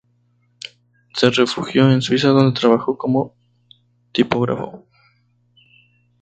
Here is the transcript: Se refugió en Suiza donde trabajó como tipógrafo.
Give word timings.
Se 1.13 1.29
refugió 1.29 1.91
en 1.91 2.01
Suiza 2.01 2.29
donde 2.29 2.59
trabajó 2.59 2.97
como 2.97 3.35
tipógrafo. 4.11 4.87